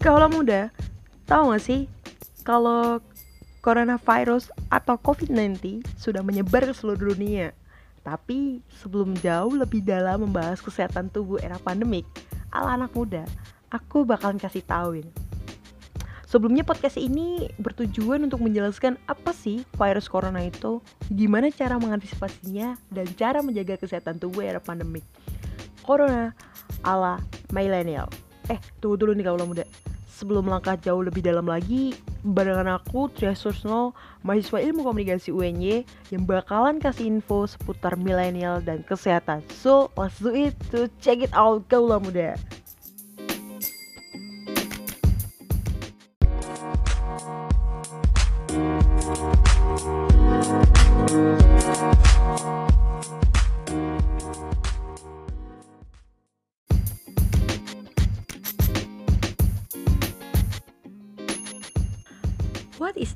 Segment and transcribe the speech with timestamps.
[0.00, 0.72] Kaulah muda,
[1.28, 1.84] tahu gak sih
[2.40, 3.04] kalau
[3.60, 7.52] coronavirus atau COVID-19 sudah menyebar ke seluruh dunia.
[8.00, 12.08] Tapi sebelum jauh lebih dalam membahas kesehatan tubuh era pandemik
[12.48, 13.28] ala anak muda,
[13.68, 15.04] aku bakalan kasih tauin.
[16.24, 20.80] Sebelumnya podcast ini bertujuan untuk menjelaskan apa sih virus corona itu,
[21.12, 25.04] gimana cara mengantisipasinya, dan cara menjaga kesehatan tubuh era pandemik.
[25.84, 26.32] Corona
[26.88, 27.20] ala
[27.52, 28.08] millennial.
[28.48, 29.68] Eh, tunggu dulu nih kalau muda
[30.20, 36.28] sebelum langkah jauh lebih dalam lagi, barengan aku Tria Sursno, mahasiswa ilmu komunikasi UNY yang
[36.28, 39.40] bakalan kasih info seputar milenial dan kesehatan.
[39.56, 42.36] So, let's do it to check it out, kaulah muda.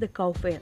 [0.05, 0.61] The COVID?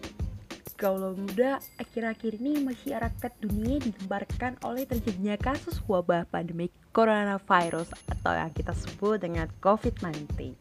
[0.79, 8.51] Kalau muda, akhir-akhir ini masyarakat dunia digembarkan oleh terjadinya kasus wabah pandemi coronavirus atau yang
[8.55, 10.59] kita sebut dengan COVID-19.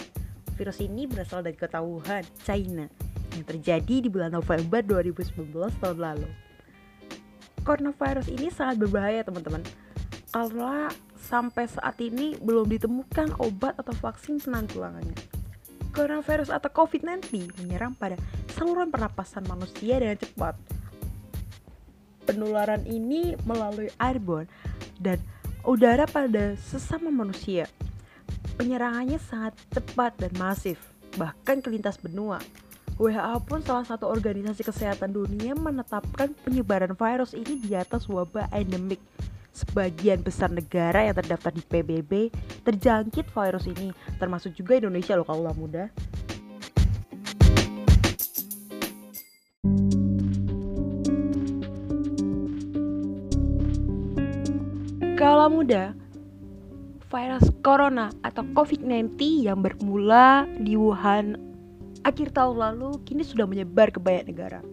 [0.58, 2.86] Virus ini berasal dari kota Wuhan, China,
[3.34, 6.30] yang terjadi di bulan November 2019 tahun lalu.
[7.66, 9.66] Coronavirus ini sangat berbahaya teman-teman,
[10.30, 15.41] karena sampai saat ini belum ditemukan obat atau vaksin penanggulangannya.
[15.92, 18.16] Coronavirus atau COVID-19 menyerang pada
[18.56, 20.56] saluran pernapasan manusia dengan cepat.
[22.26, 24.48] Penularan ini melalui airborne
[24.98, 25.20] dan
[25.68, 27.68] udara pada sesama manusia.
[28.56, 30.80] Penyerangannya sangat cepat dan masif,
[31.20, 32.40] bahkan ke lintas benua.
[33.02, 39.02] WHO pun salah satu organisasi kesehatan dunia menetapkan penyebaran virus ini di atas wabah endemik
[39.62, 42.34] sebagian besar negara yang terdaftar di PBB
[42.66, 45.94] terjangkit virus ini, termasuk juga Indonesia loh kalau muda.
[55.22, 55.94] Kalau muda,
[57.14, 61.38] virus corona atau COVID-19 yang bermula di Wuhan
[62.02, 64.66] akhir tahun lalu kini sudah menyebar ke banyak negara.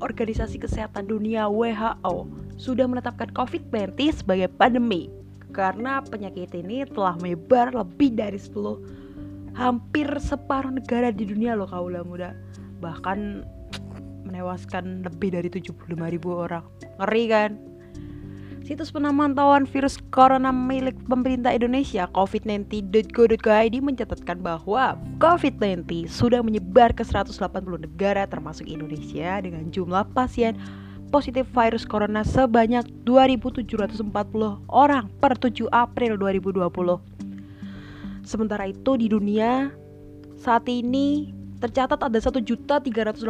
[0.00, 5.10] Organisasi Kesehatan Dunia WHO sudah menetapkan COVID-19 sebagai pandemi.
[5.54, 12.02] Karena penyakit ini telah menyebar lebih dari 10 hampir separuh negara di dunia loh kaula
[12.02, 12.34] muda.
[12.82, 13.46] Bahkan
[14.26, 16.66] menewaskan lebih dari 75 ribu orang.
[16.98, 17.50] Ngeri kan?
[18.64, 27.36] Situs pemantauan virus corona milik pemerintah Indonesia covid19.go.id mencatatkan bahwa COVID-19 sudah menyebar ke 180
[27.60, 30.56] negara termasuk Indonesia dengan jumlah pasien
[31.08, 34.04] positif virus corona sebanyak 2.740
[34.70, 38.24] orang per 7 April 2020.
[38.24, 39.68] Sementara itu di dunia
[40.40, 43.24] saat ini tercatat ada 1.318.000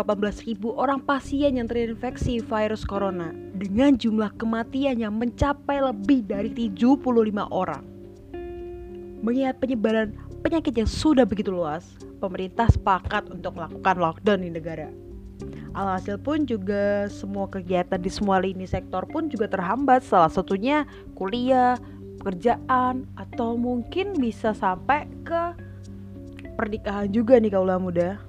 [0.74, 6.98] orang pasien yang terinfeksi virus corona dengan jumlah kematian yang mencapai lebih dari 75
[7.54, 7.82] orang.
[9.22, 11.86] Mengingat penyebaran penyakit yang sudah begitu luas,
[12.18, 15.03] pemerintah sepakat untuk melakukan lockdown di negara.
[15.74, 20.06] Alhasil pun juga semua kegiatan di semua lini sektor pun juga terhambat.
[20.06, 20.86] Salah satunya
[21.18, 21.74] kuliah,
[22.22, 25.58] pekerjaan, atau mungkin bisa sampai ke
[26.54, 28.22] pernikahan juga nih kaulah muda.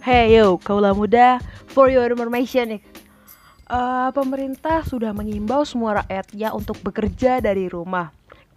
[0.00, 2.82] Hey yo, kaulah muda, for your information nih.
[3.68, 8.15] Uh, Pemerintah sudah mengimbau semua rakyatnya untuk bekerja dari rumah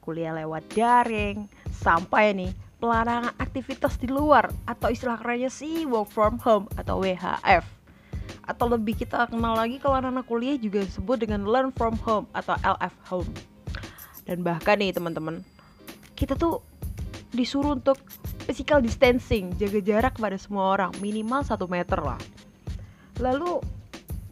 [0.09, 6.41] kuliah lewat daring, sampai nih pelarangan aktivitas di luar atau istilah kerennya sih work from
[6.41, 7.61] home atau WHF.
[8.49, 12.57] Atau lebih kita kenal lagi kalau anak-anak kuliah juga disebut dengan learn from home atau
[12.65, 13.29] LF home.
[14.25, 15.45] Dan bahkan nih teman-teman,
[16.17, 16.65] kita tuh
[17.29, 18.01] disuruh untuk
[18.49, 22.17] physical distancing, jaga jarak pada semua orang, minimal 1 meter lah.
[23.21, 23.61] Lalu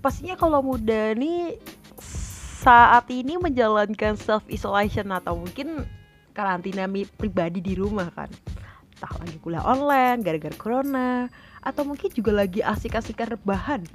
[0.02, 1.62] pastinya kalau muda nih
[2.58, 5.86] saat ini menjalankan self isolation atau mungkin
[6.34, 8.34] karantina pribadi di rumah kan?
[8.98, 11.30] Entah lagi kuliah online gara-gara corona
[11.62, 13.86] atau mungkin juga lagi asik-asik rebahan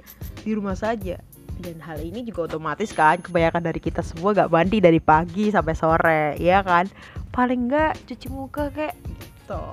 [0.47, 1.19] di rumah saja.
[1.59, 5.75] Dan hal ini juga otomatis kan kebanyakan dari kita semua gak mandi dari pagi sampai
[5.75, 6.87] sore ya kan?
[7.35, 9.63] Paling enggak cuci muka kayak gitu.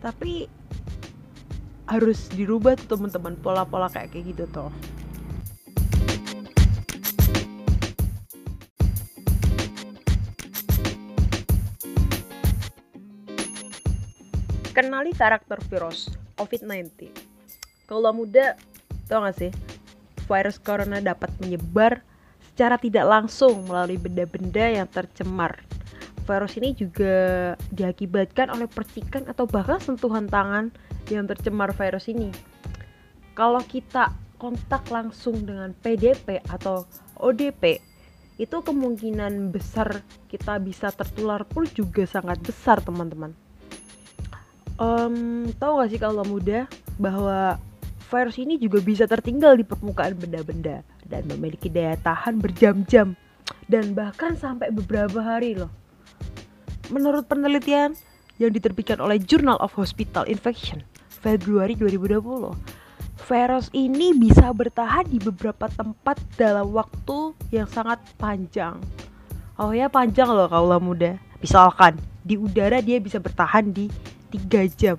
[0.00, 0.48] Tapi
[1.92, 4.72] harus dirubah tuh teman-teman pola-pola kayak gitu tuh
[14.72, 16.08] Kenali karakter virus
[16.40, 17.12] COVID-19.
[17.84, 18.56] Kalau muda,
[19.04, 19.52] tau gak sih?
[20.24, 22.00] Virus corona dapat menyebar
[22.48, 25.60] secara tidak langsung melalui benda-benda yang tercemar.
[26.24, 30.72] Virus ini juga diakibatkan oleh percikan atau bahkan sentuhan tangan
[31.12, 32.32] yang tercemar virus ini.
[33.36, 36.88] Kalau kita kontak langsung dengan PDP atau
[37.20, 37.76] ODP,
[38.40, 40.00] itu kemungkinan besar
[40.32, 43.41] kita bisa tertular pun juga sangat besar teman-teman.
[44.82, 46.66] Um, tahu gak sih kalau muda
[46.98, 47.54] bahwa
[48.10, 53.14] virus ini juga bisa tertinggal di permukaan benda-benda dan memiliki daya tahan berjam-jam
[53.70, 55.70] dan bahkan sampai beberapa hari loh.
[56.90, 57.94] Menurut penelitian
[58.42, 62.18] yang diterbitkan oleh Journal of Hospital Infection Februari 2020,
[63.22, 68.82] virus ini bisa bertahan di beberapa tempat dalam waktu yang sangat panjang.
[69.62, 71.22] Oh ya panjang loh kaulah muda.
[71.38, 73.86] Misalkan di udara dia bisa bertahan di
[74.32, 74.96] 3 jam.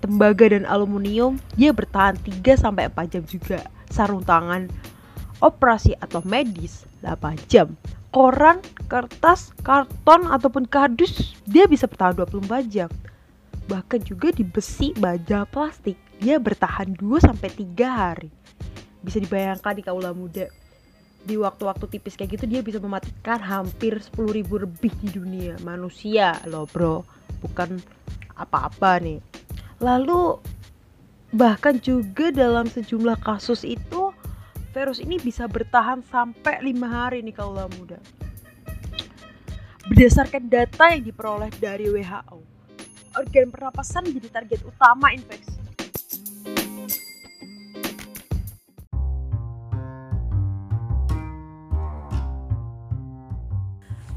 [0.00, 3.60] Tembaga dan aluminium dia bertahan 3 sampai 4 jam juga.
[3.92, 4.72] Sarung tangan
[5.44, 7.76] operasi atau medis 8 jam.
[8.10, 8.58] Koran,
[8.90, 12.90] kertas, karton ataupun kardus dia bisa bertahan 24 jam.
[13.68, 18.30] Bahkan juga di besi, baja, plastik dia bertahan 2 sampai 3 hari.
[19.04, 20.48] Bisa dibayangkan di kaula muda.
[21.20, 26.40] Di waktu-waktu tipis kayak gitu dia bisa mematikan hampir 10 ribu lebih di dunia manusia
[26.48, 27.04] loh bro
[27.40, 27.80] bukan
[28.42, 29.20] apa-apa nih.
[29.80, 30.40] Lalu
[31.36, 34.10] bahkan juga dalam sejumlah kasus itu
[34.74, 38.00] virus ini bisa bertahan sampai lima hari nih kaula muda.
[39.90, 42.50] Berdasarkan data yang diperoleh dari WHO
[43.18, 45.58] organ pernapasan menjadi target utama infeksi.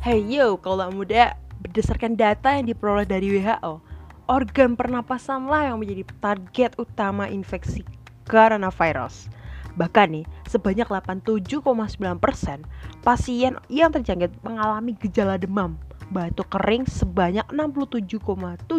[0.04, 3.80] Hey yo, kalau muda, berdasarkan data yang diperoleh dari WHO,
[4.28, 7.84] organ pernapasanlah yang menjadi target utama infeksi
[8.28, 9.28] coronavirus.
[9.74, 12.62] Bahkan nih, sebanyak 87,9%
[13.02, 15.76] pasien yang terjangkit mengalami gejala demam,
[16.14, 18.70] batuk kering sebanyak 67,7%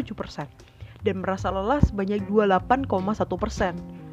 [1.04, 4.04] dan merasa lelah sebanyak 28,1%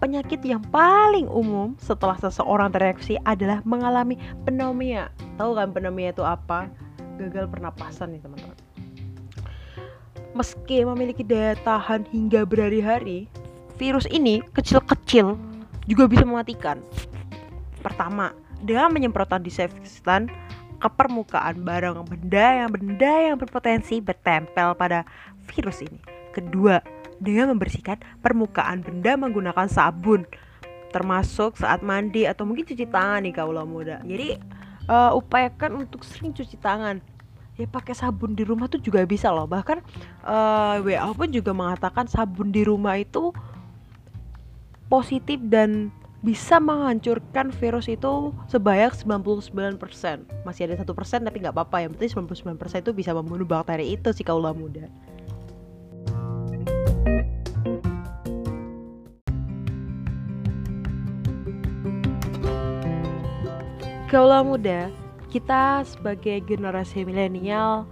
[0.00, 4.16] penyakit yang paling umum setelah seseorang terinfeksi adalah mengalami
[4.48, 5.12] pneumonia.
[5.36, 6.72] Tahu kan pneumonia itu apa?
[7.20, 8.49] Gagal pernapasan nih teman-teman.
[10.32, 13.26] Meski memiliki daya tahan hingga berhari-hari,
[13.76, 15.34] virus ini kecil-kecil
[15.90, 16.78] juga bisa mematikan.
[17.82, 18.30] Pertama,
[18.62, 20.30] dengan menyemprotkan disinfektan
[20.80, 25.02] ke permukaan barang benda yang benda yang berpotensi bertempel pada
[25.50, 25.98] virus ini.
[26.30, 26.78] Kedua,
[27.20, 30.24] dengan membersihkan permukaan benda menggunakan sabun
[30.90, 34.42] termasuk saat mandi atau mungkin cuci tangan nih kaulah muda jadi
[34.90, 36.98] uh, upayakan untuk sering cuci tangan
[37.60, 39.44] ya pakai sabun di rumah tuh juga bisa loh.
[39.44, 39.78] Bahkan
[40.24, 43.30] uh, eh, WHO pun juga mengatakan sabun di rumah itu
[44.88, 49.80] positif dan bisa menghancurkan virus itu sebanyak 99%
[50.44, 51.84] masih ada satu persen tapi nggak apa-apa.
[51.84, 52.10] Yang penting
[52.56, 54.88] 99% itu bisa membunuh bakteri itu sih kaulah muda.
[64.10, 64.90] Kaulah muda,
[65.30, 67.86] kita sebagai generasi milenial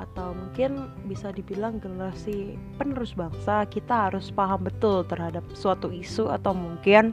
[0.00, 6.56] atau mungkin bisa dibilang generasi penerus bangsa, kita harus paham betul terhadap suatu isu atau
[6.56, 7.12] mungkin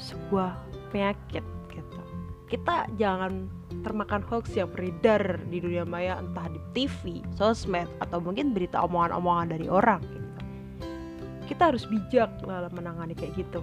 [0.00, 0.56] sebuah
[0.90, 2.00] penyakit gitu.
[2.48, 3.46] Kita jangan
[3.84, 9.54] termakan hoax yang beredar di dunia maya entah di TV, sosmed atau mungkin berita omongan-omongan
[9.54, 10.28] dari orang gitu.
[11.54, 13.62] Kita harus bijak dalam menangani kayak gitu.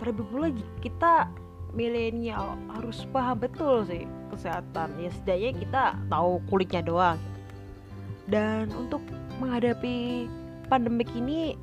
[0.00, 0.48] Terlebih pula
[0.80, 1.28] kita
[1.76, 4.96] milenial harus paham betul sih kesehatan.
[4.98, 7.20] Ya setidaknya kita tahu kulitnya doang.
[8.26, 9.04] Dan untuk
[9.38, 10.26] menghadapi
[10.66, 11.54] pandemik ini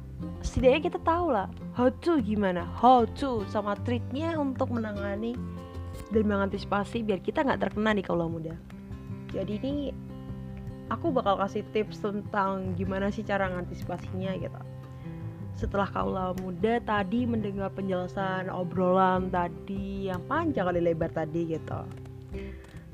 [0.46, 5.36] setidaknya kita tahu lah how to gimana how to sama triknya untuk menangani
[6.16, 8.56] dan mengantisipasi biar kita nggak terkena di kalau muda.
[9.34, 9.74] Jadi ini
[10.94, 14.62] aku bakal kasih tips tentang gimana sih cara mengantisipasinya gitu
[15.54, 21.82] setelah kaula muda tadi mendengar penjelasan obrolan tadi yang panjang kali lebar tadi gitu.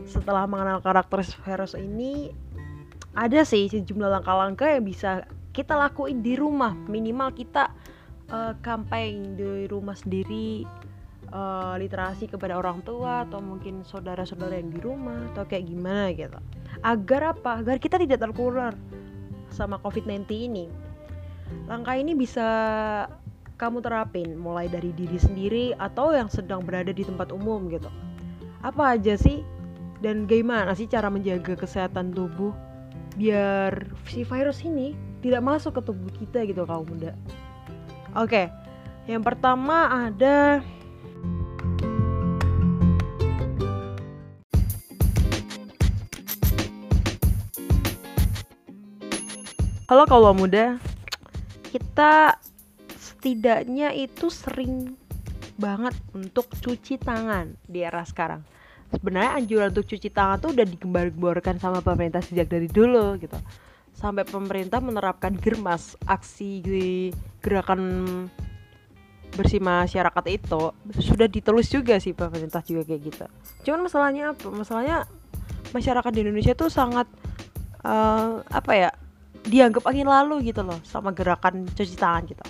[0.03, 2.31] Setelah mengenal karakter virus ini
[3.15, 5.23] ada sih sejumlah langkah-langkah yang bisa
[5.55, 6.75] kita lakuin di rumah.
[6.87, 7.71] Minimal kita
[8.31, 10.63] uh, campaign di rumah sendiri
[11.31, 16.39] uh, literasi kepada orang tua atau mungkin saudara-saudara yang di rumah atau kayak gimana gitu.
[16.83, 17.63] Agar apa?
[17.63, 18.75] Agar kita tidak tertular
[19.49, 20.88] sama covid-19 ini
[21.69, 22.47] Langkah ini bisa
[23.59, 27.91] kamu terapin mulai dari diri sendiri atau yang sedang berada di tempat umum gitu.
[28.63, 29.43] Apa aja sih
[29.99, 32.55] dan gimana sih cara menjaga kesehatan tubuh
[33.19, 37.11] biar si virus ini tidak masuk ke tubuh kita gitu kaum muda.
[38.15, 38.47] Oke,
[39.05, 40.63] yang pertama ada
[49.89, 50.77] Halo kalau muda,
[51.69, 52.41] kita
[52.97, 54.97] setidaknya itu sering
[55.59, 58.41] banget untuk cuci tangan di era sekarang.
[58.89, 63.37] Sebenarnya anjuran untuk cuci tangan tuh udah digembar-gemborkan sama pemerintah sejak dari dulu gitu.
[63.93, 66.63] Sampai pemerintah menerapkan germas aksi
[67.43, 67.81] gerakan
[69.29, 73.25] bersih masyarakat itu sudah ditulis juga sih pemerintah juga kayak gitu.
[73.67, 74.47] Cuman masalahnya apa?
[74.49, 74.97] Masalahnya
[75.69, 77.05] masyarakat di Indonesia tuh sangat
[77.85, 78.89] uh, apa ya
[79.47, 82.43] dianggap angin lalu gitu loh sama gerakan cuci tangan gitu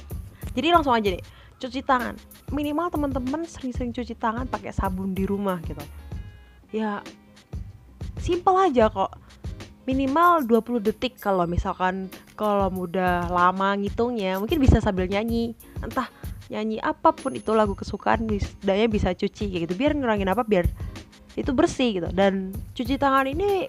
[0.55, 1.24] jadi langsung aja nih
[1.60, 2.15] cuci tangan.
[2.50, 5.84] Minimal teman-teman sering-sering cuci tangan pakai sabun di rumah gitu.
[6.74, 7.03] Ya
[8.17, 9.13] simple aja kok.
[9.86, 15.53] Minimal 20 detik kalau misalkan kalau mudah lama ngitungnya mungkin bisa sambil nyanyi.
[15.84, 16.08] Entah
[16.50, 18.25] nyanyi apa pun itu lagu kesukaan
[18.63, 19.74] daya bisa cuci gitu.
[19.75, 20.65] Biar ngurangin apa biar
[21.36, 22.10] itu bersih gitu.
[22.15, 23.67] Dan cuci tangan ini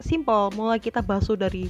[0.00, 1.68] simple mulai kita basuh dari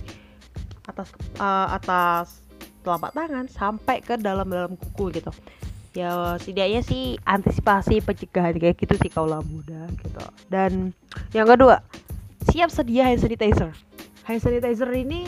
[0.87, 1.09] atas
[1.43, 2.47] uh, atas
[2.87, 5.35] telapak tangan sampai ke dalam-dalam kuku gitu.
[5.97, 10.23] Ya setidaknya sih antisipasi pencegahan kayak gitu sih kaulah muda gitu.
[10.47, 10.95] Dan
[11.35, 11.83] yang kedua
[12.47, 13.75] siap sedia hand sanitizer.
[14.23, 15.27] Hand sanitizer ini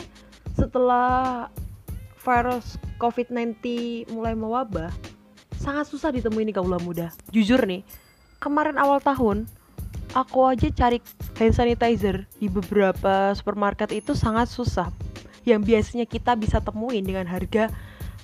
[0.55, 1.47] setelah
[2.23, 3.59] virus COVID-19
[4.15, 4.91] mulai mewabah
[5.59, 7.11] sangat susah ditemuin di kaulah muda.
[7.35, 7.83] Jujur nih
[8.39, 9.49] kemarin awal tahun
[10.15, 11.03] aku aja cari
[11.35, 14.89] hand sanitizer di beberapa supermarket itu sangat susah
[15.49, 17.73] yang biasanya kita bisa temuin dengan harga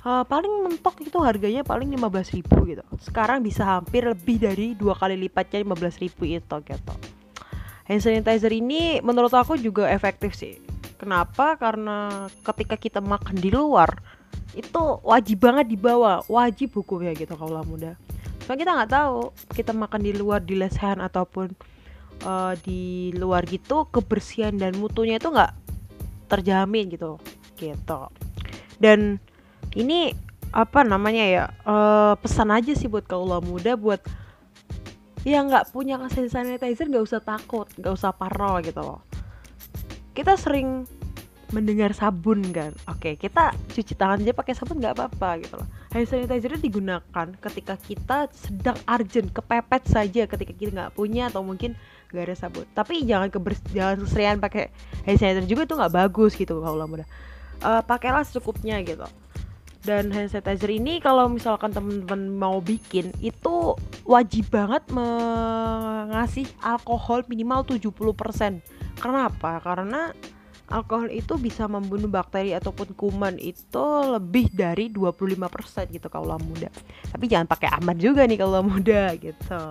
[0.05, 2.86] uh, paling mentok itu harganya paling 15.000 gitu.
[3.01, 6.94] Sekarang bisa hampir lebih dari dua kali lipatnya 15.000 itu gitu.
[7.86, 10.62] Hand sanitizer ini menurut aku juga efektif sih.
[10.96, 11.58] Kenapa?
[11.58, 13.89] Karena ketika kita makan di luar
[14.55, 16.24] itu wajib banget dibawa.
[16.29, 17.98] Wajib hukumnya gitu kalau muda.
[18.46, 19.17] Soalnya kita nggak tahu
[19.53, 21.53] kita makan di luar di lesehan ataupun
[22.24, 25.51] uh, di luar gitu kebersihan dan mutunya itu nggak
[26.27, 27.22] terjamin gitu
[27.55, 28.01] gitu.
[28.82, 29.17] Dan
[29.75, 30.12] ini
[30.55, 34.00] apa namanya ya uh, pesan aja sih buat kaulah muda buat
[35.27, 39.01] yang nggak punya hand sanitizer nggak usah takut nggak usah parno gitu loh.
[40.15, 40.88] Kita sering
[41.51, 42.72] mendengar sabun kan?
[42.88, 45.67] Oke kita cuci tangan aja pakai sabun nggak apa-apa gitu loh.
[45.91, 51.75] Hand sanitizer digunakan ketika kita sedang urgent kepepet saja ketika kita nggak punya atau mungkin
[52.12, 52.65] gak ada sabun.
[52.74, 54.69] Tapi jangan kebers jangan keserian pakai
[55.05, 57.05] hand sanitizer juga itu nggak bagus gitu kalau muda
[57.63, 59.05] uh, pakailah secukupnya gitu.
[59.85, 67.65] Dan hand sanitizer ini kalau misalkan teman-teman mau bikin itu wajib banget mengasih alkohol minimal
[67.65, 68.62] 70%
[68.95, 69.59] karena apa?
[69.59, 70.15] karena
[70.69, 76.74] alkohol itu bisa membunuh bakteri ataupun kuman itu lebih dari 25% gitu kalau muda
[77.13, 79.62] tapi jangan pakai aman juga nih kalau muda gitu.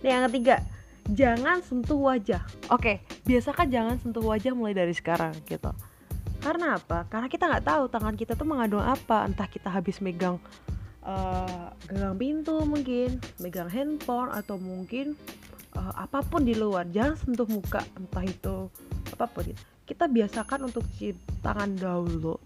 [0.00, 0.64] Nah yang ketiga
[1.08, 2.44] jangan sentuh wajah.
[2.68, 5.72] Oke, biasakan jangan sentuh wajah mulai dari sekarang gitu.
[6.40, 7.04] Karena apa?
[7.08, 9.28] Karena kita nggak tahu tangan kita tuh mengandung apa.
[9.28, 10.40] Entah kita habis megang
[11.04, 15.16] uh, gagang pintu mungkin, megang handphone atau mungkin
[15.76, 16.88] uh, apa pun di luar.
[16.88, 18.72] Jangan sentuh muka, entah itu
[19.12, 19.60] apa pun gitu.
[19.84, 22.38] Kita biasakan untuk cuci tangan dahulu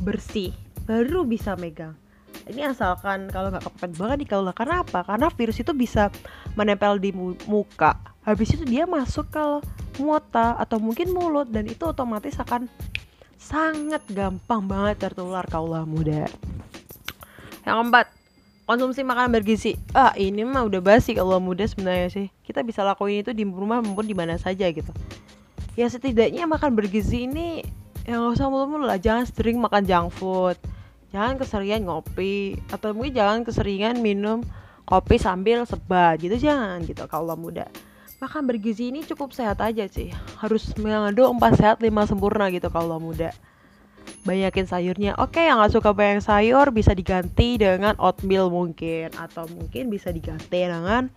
[0.00, 0.54] bersih,
[0.86, 1.98] baru bisa megang
[2.46, 5.02] ini asalkan kalau nggak kepepet banget nih kalau karena apa?
[5.02, 6.14] Karena virus itu bisa
[6.54, 7.10] menempel di
[7.50, 7.98] muka.
[8.22, 9.44] Habis itu dia masuk ke
[9.98, 12.70] muota atau mungkin mulut dan itu otomatis akan
[13.34, 16.30] sangat gampang banget tertular kaulah muda.
[17.66, 18.06] Yang keempat
[18.66, 19.74] konsumsi makanan bergizi.
[19.90, 22.26] Ah ini mah udah basi kalau muda sebenarnya sih.
[22.46, 24.94] Kita bisa lakuin itu di rumah maupun di mana saja gitu.
[25.74, 27.66] Ya setidaknya makan bergizi ini
[28.06, 29.02] yang gak usah mulu-mulu lah.
[29.02, 30.58] Jangan sering makan junk food
[31.14, 34.42] jangan keseringan ngopi atau mungkin jangan keseringan minum
[34.86, 37.66] kopi sambil sebat gitu jangan gitu kalau muda.
[38.16, 40.08] Makan bergizi ini cukup sehat aja sih.
[40.40, 43.28] Harus mengandung empat sehat lima sempurna gitu kalau muda.
[44.24, 45.12] Banyakin sayurnya.
[45.20, 49.12] Oke yang gak suka banyak sayur bisa diganti dengan oatmeal mungkin.
[49.20, 51.12] Atau mungkin bisa diganti dengan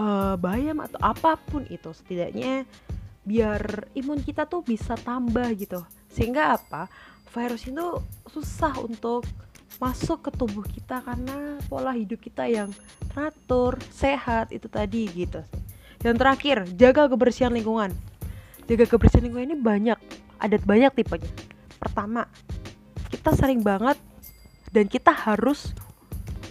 [0.00, 1.92] uh, bayam atau apa pun itu.
[1.92, 2.64] Setidaknya
[3.20, 5.84] biar imun kita tuh bisa tambah gitu.
[6.08, 6.88] Sehingga apa
[7.30, 7.86] virus itu
[8.26, 9.26] susah untuk
[9.78, 12.68] masuk ke tubuh kita karena pola hidup kita yang
[13.14, 15.40] teratur, sehat itu tadi gitu.
[16.02, 17.94] Yang terakhir, jaga kebersihan lingkungan.
[18.66, 19.98] Jaga kebersihan lingkungan ini banyak,
[20.36, 21.30] ada banyak tipenya.
[21.80, 22.26] Pertama,
[23.08, 23.96] kita sering banget
[24.74, 25.72] dan kita harus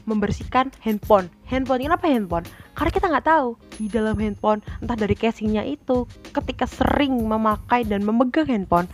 [0.09, 1.29] membersihkan handphone.
[1.45, 2.45] Handphone kenapa handphone?
[2.74, 8.01] Karena kita nggak tahu di dalam handphone entah dari casingnya itu ketika sering memakai dan
[8.01, 8.89] memegang handphone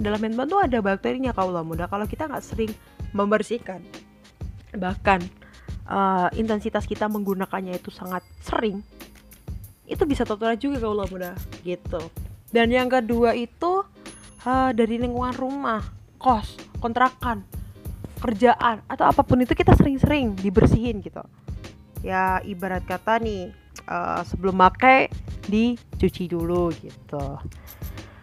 [0.00, 2.72] dalam handphone tuh ada bakterinya kaulah muda kalau kita nggak sering
[3.12, 3.84] membersihkan
[4.76, 5.20] bahkan
[5.90, 8.80] uh, intensitas kita menggunakannya itu sangat sering
[9.90, 11.34] itu bisa tertular juga kaulah muda
[11.66, 11.98] gitu.
[12.54, 13.82] Dan yang kedua itu
[14.46, 15.82] uh, dari lingkungan rumah
[16.14, 17.42] kos kontrakan
[18.22, 21.26] kerjaan atau apa pun itu kita sering-sering dibersihin gitu.
[22.06, 23.50] Ya ibarat kata nih
[23.90, 25.10] uh, sebelum pakai
[25.50, 27.42] dicuci dulu gitu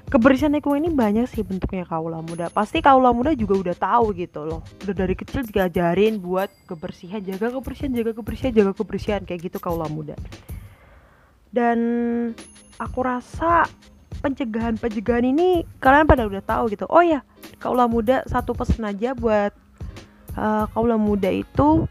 [0.08, 2.48] kebersihan lingkungan ini banyak sih bentuknya kaula muda.
[2.48, 4.62] Pasti kaula muda juga udah tahu gitu loh.
[4.84, 9.92] Udah dari kecil diajarin buat kebersihan jaga kebersihan jaga kebersihan jaga kebersihan kayak gitu kaula
[9.92, 10.16] muda.
[11.52, 11.78] Dan
[12.80, 13.68] aku rasa
[14.24, 16.88] pencegahan pencegahan ini kalian pada udah tahu gitu.
[16.88, 17.22] Oh ya
[17.60, 19.52] kaula muda satu pesan aja buat
[20.40, 21.84] uh, kaula muda itu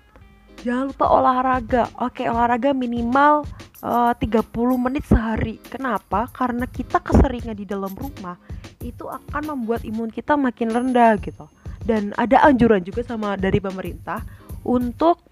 [0.64, 1.84] jangan lupa olahraga.
[2.00, 3.44] Oke olahraga minimal
[3.82, 4.46] uh, 30
[4.78, 5.60] menit sehari.
[5.60, 6.30] Kenapa?
[6.30, 8.38] Karena kita keseringan di dalam rumah
[8.80, 11.48] itu akan membuat imun kita makin rendah gitu.
[11.82, 14.22] Dan ada anjuran juga sama dari pemerintah
[14.66, 15.22] untuk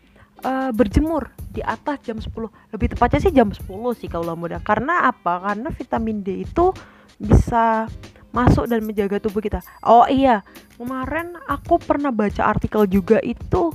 [0.43, 2.31] uh, berjemur di atas jam 10.
[2.75, 3.63] Lebih tepatnya sih jam 10
[3.99, 4.59] sih kalau muda.
[4.63, 5.41] Karena apa?
[5.43, 6.75] Karena vitamin D itu
[7.19, 7.87] bisa
[8.35, 9.63] masuk dan menjaga tubuh kita.
[9.87, 10.43] Oh iya,
[10.75, 13.71] kemarin aku pernah baca artikel juga itu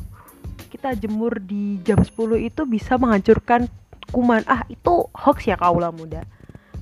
[0.70, 2.12] kita jemur di jam 10
[2.44, 3.72] itu bisa menghancurkan
[4.10, 6.26] kuman ah itu hoax ya kaula muda.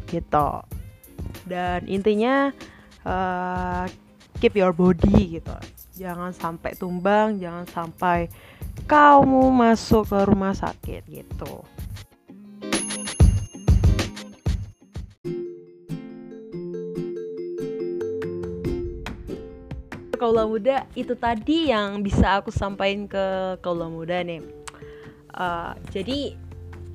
[0.08, 0.50] Gitu.
[1.48, 2.52] Dan intinya
[3.04, 3.86] uh,
[4.40, 5.56] keep your body gitu.
[5.98, 8.30] Jangan sampai tumbang jangan sampai
[8.86, 11.66] kamu masuk ke rumah sakit gitu.
[20.18, 23.26] Kaula muda itu tadi yang bisa aku sampaikan ke
[23.62, 24.42] kaula muda nih.
[25.30, 26.34] Uh, jadi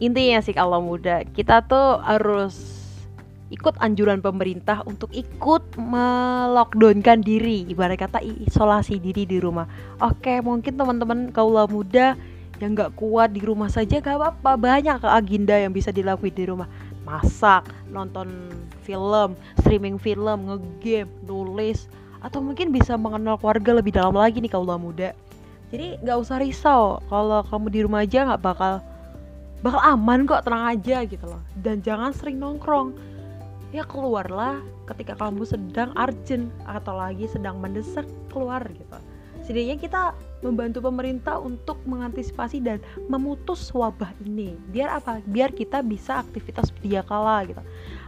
[0.03, 2.83] intinya sih kalau muda kita tuh harus
[3.53, 9.69] ikut anjuran pemerintah untuk ikut melockdownkan diri ibarat kata isolasi diri di rumah.
[10.01, 12.17] Oke mungkin teman-teman kaula muda
[12.59, 16.67] yang nggak kuat di rumah saja gak apa-apa banyak agenda yang bisa dilakukan di rumah.
[17.05, 18.49] Masak nonton
[18.83, 21.87] film streaming film ngegame nulis
[22.25, 25.12] atau mungkin bisa mengenal keluarga lebih dalam lagi nih kaula muda.
[25.69, 28.81] Jadi nggak usah risau kalau kamu di rumah aja nggak bakal
[29.62, 31.42] bakal aman kok tenang aja gitu loh.
[31.59, 32.94] Dan jangan sering nongkrong.
[33.72, 38.98] Ya keluarlah ketika kamu sedang urgent atau lagi sedang mendesak keluar gitu.
[39.42, 40.03] Setidaknya kita
[40.44, 42.79] membantu pemerintah untuk mengantisipasi dan
[43.11, 44.55] memutus wabah ini.
[44.70, 45.18] Biar apa?
[45.27, 47.62] Biar kita bisa aktivitas dia kala gitu.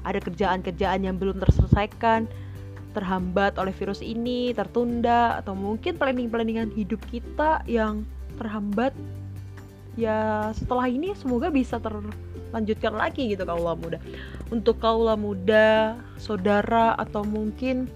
[0.07, 2.31] Ada kerjaan-kerjaan yang belum terselesaikan
[2.95, 8.07] terhambat oleh virus ini tertunda atau mungkin planning-planningan hidup kita yang
[8.39, 8.95] terhambat
[9.95, 13.99] ya setelah ini semoga bisa terlanjutkan lagi gitu kaula muda.
[14.51, 17.91] Untuk kaula muda saudara atau mungkin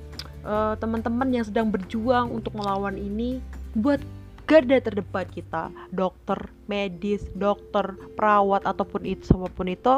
[0.47, 3.43] uh, teman-teman yang sedang berjuang untuk melawan ini
[3.77, 4.03] buat
[4.49, 6.41] garda terdepan kita dokter
[6.73, 9.95] medis dokter perawat ataupun itu apa pun itu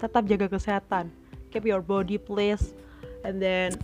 [0.00, 1.12] tetap jaga kesehatan.
[1.52, 2.72] Keep your body please
[3.26, 3.76] and then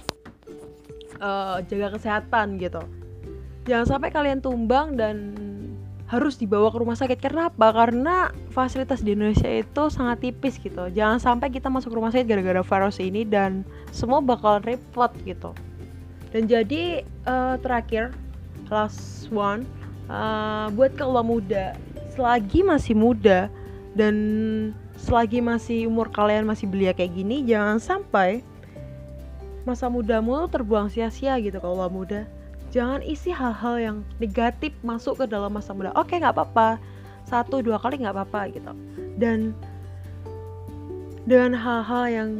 [1.20, 2.80] uh, jaga kesehatan gitu.
[3.66, 5.34] Jangan sampai kalian tumbang dan
[6.06, 7.74] harus dibawa ke rumah sakit karena apa?
[7.74, 10.86] Karena fasilitas di Indonesia itu sangat tipis gitu.
[10.94, 15.50] Jangan sampai kita masuk rumah sakit gara-gara virus ini dan semua bakal repot gitu.
[16.30, 18.14] Dan jadi uh, terakhir
[18.70, 19.66] last one
[20.06, 21.74] uh, buat kalau muda,
[22.14, 23.50] selagi masih muda
[23.98, 24.14] dan
[24.94, 28.46] selagi masih umur kalian masih belia kayak gini, jangan sampai
[29.66, 32.30] masa mudamu terbuang sia-sia gitu kalau muda
[32.74, 35.94] jangan isi hal-hal yang negatif masuk ke dalam masa muda.
[35.94, 36.80] Oke nggak apa-apa.
[37.26, 38.72] Satu dua kali nggak apa-apa gitu.
[39.18, 39.54] Dan
[41.26, 42.30] dengan hal-hal yang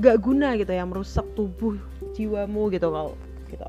[0.00, 1.76] gak guna gitu yang merusak tubuh
[2.12, 3.16] jiwamu gitu kalau
[3.48, 3.68] gitu.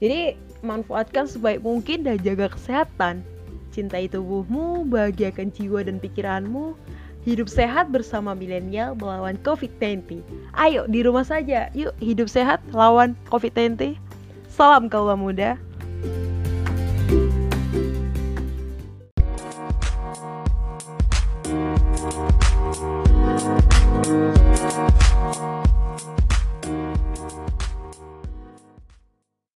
[0.00, 3.24] Jadi manfaatkan sebaik mungkin dan jaga kesehatan.
[3.72, 6.76] Cintai tubuhmu bahagiakan jiwa dan pikiranmu.
[7.24, 10.20] Hidup sehat bersama milenial melawan COVID-19
[10.60, 11.72] ayo di rumah saja.
[11.72, 13.96] Yuk hidup sehat lawan COVID-19
[14.54, 15.58] Salam kaula muda.